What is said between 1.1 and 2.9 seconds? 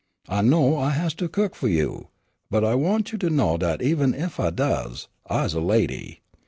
to cook fu' you, but I